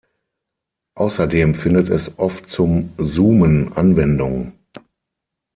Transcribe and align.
Außerdem 0.95 1.53
findet 1.53 1.89
es 1.89 2.17
oft 2.17 2.49
zum 2.49 2.91
Zoomen 2.97 3.71
Anwendung. 3.73 4.53